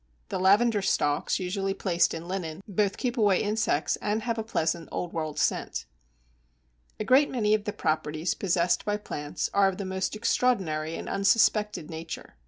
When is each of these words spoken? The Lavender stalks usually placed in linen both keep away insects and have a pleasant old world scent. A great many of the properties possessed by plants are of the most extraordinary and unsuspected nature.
The 0.29 0.39
Lavender 0.39 0.81
stalks 0.81 1.37
usually 1.37 1.75
placed 1.75 2.15
in 2.15 2.27
linen 2.27 2.63
both 2.67 2.97
keep 2.97 3.19
away 3.19 3.43
insects 3.43 3.97
and 3.97 4.23
have 4.23 4.39
a 4.39 4.43
pleasant 4.43 4.89
old 4.91 5.13
world 5.13 5.37
scent. 5.37 5.85
A 6.99 7.03
great 7.03 7.29
many 7.29 7.53
of 7.53 7.65
the 7.65 7.71
properties 7.71 8.33
possessed 8.33 8.83
by 8.83 8.97
plants 8.97 9.51
are 9.53 9.67
of 9.67 9.77
the 9.77 9.85
most 9.85 10.15
extraordinary 10.15 10.95
and 10.95 11.07
unsuspected 11.07 11.91
nature. 11.91 12.35